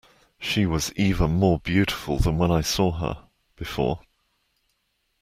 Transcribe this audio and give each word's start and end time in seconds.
She 0.39 0.65
was 0.65 0.91
even 0.95 1.29
more 1.33 1.59
beautiful 1.59 2.17
than 2.17 2.39
when 2.39 2.49
I 2.49 2.61
saw 2.61 2.89
her, 2.91 3.25
before. 3.55 3.99